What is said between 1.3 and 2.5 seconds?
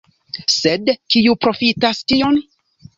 profitas tion?